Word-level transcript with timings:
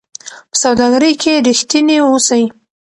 په 0.49 0.55
سوداګرۍ 0.63 1.13
کې 1.21 1.33
رښتیني 1.47 1.97
اوسئ. 2.03 2.43